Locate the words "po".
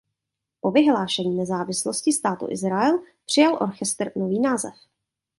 0.61-0.71